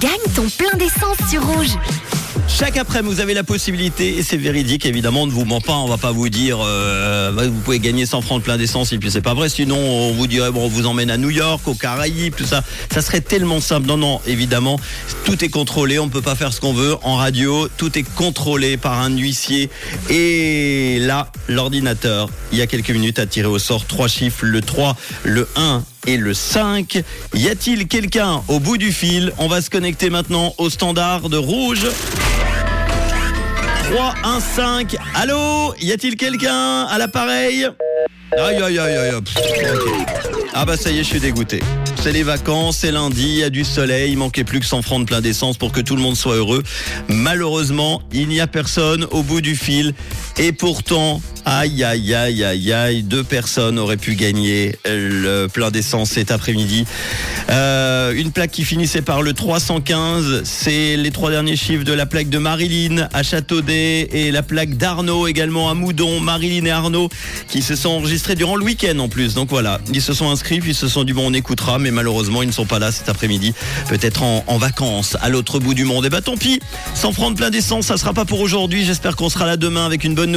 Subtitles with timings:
[0.00, 1.76] Gagne ton plein d'essence sur Rouge.
[2.48, 5.74] Chaque après-midi, vous avez la possibilité, et c'est véridique évidemment, on ne vous ment pas,
[5.74, 8.98] on va pas vous dire euh, vous pouvez gagner 100 francs de plein d'essence et
[8.98, 11.66] puis c'est pas vrai, sinon on vous dirait bon on vous emmène à New York,
[11.66, 12.62] aux Caraïbes, tout ça.
[12.92, 13.86] Ça serait tellement simple.
[13.86, 14.78] Non, non, évidemment,
[15.24, 18.04] tout est contrôlé, on ne peut pas faire ce qu'on veut en radio, tout est
[18.14, 19.68] contrôlé par un huissier.
[20.08, 24.60] Et là, l'ordinateur, il y a quelques minutes, a tiré au sort trois chiffres, le
[24.60, 27.02] 3, le 1 et le 5.
[27.34, 29.32] Y a-t-il quelqu'un au bout du fil?
[29.38, 31.86] On va se connecter maintenant au standard de rouge.
[33.92, 34.96] 3, 1, 5.
[35.14, 35.74] Allô?
[35.80, 37.68] Y a-t-il quelqu'un à l'appareil?
[38.36, 39.20] Aïe aïe aïe aïe.
[39.22, 39.90] Pff, ok.
[40.54, 41.60] Ah bah ça y est, je suis dégoûté.
[42.04, 44.82] C'est les vacances, c'est lundi, il y a du soleil, il manquait plus que 100
[44.82, 46.62] francs de plein d'essence pour que tout le monde soit heureux.
[47.08, 49.94] Malheureusement, il n'y a personne au bout du fil.
[50.36, 56.10] Et pourtant, aïe aïe aïe aïe aïe, deux personnes auraient pu gagner le plein d'essence
[56.10, 56.84] cet après-midi.
[57.50, 62.04] Euh, une plaque qui finissait par le 315, c'est les trois derniers chiffres de la
[62.04, 66.20] plaque de Marilyn à Châteaudet et la plaque d'Arnaud également à Moudon.
[66.20, 67.08] Marilyn et Arnaud
[67.48, 69.34] qui se sont enregistrés durant le week-end en plus.
[69.34, 71.90] Donc voilà, ils se sont inscrits, puis ils se sont dit bon on écoutera, mais
[71.94, 73.54] malheureusement ils ne sont pas là cet après-midi,
[73.88, 76.06] peut-être en, vacances à l'autre bout du monde.
[76.06, 76.60] Et bah tant pis,
[76.94, 78.84] sans prendre plein d'essence, ça sera pas pour aujourd'hui.
[78.84, 80.30] J'espère qu'on sera là demain avec une bonne